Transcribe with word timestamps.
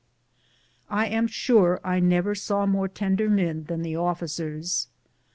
I 0.89 1.05
am 1.09 1.27
sure 1.27 1.79
I 1.83 1.99
never 1.99 2.33
saw 2.33 2.65
more 2.65 2.87
tender 2.87 3.29
men 3.29 3.65
than 3.65 3.83
the 3.83 3.97
officers. 3.97 4.87